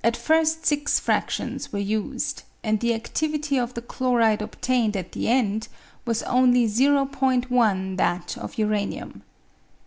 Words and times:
147 0.00 0.08
At 0.08 0.16
first 0.16 0.64
six 0.66 0.98
fractions 0.98 1.74
were 1.74 1.78
used, 1.78 2.44
and 2.64 2.80
the 2.80 2.92
adivity 2.98 3.62
of 3.62 3.74
the 3.74 3.82
chloride 3.82 4.40
obtained 4.40 4.96
at 4.96 5.12
the 5.12 5.28
end 5.28 5.68
was 6.06 6.22
only 6.22 6.64
o'l 6.64 7.04
that 7.96 8.38
of 8.38 8.56
uranium. 8.56 9.22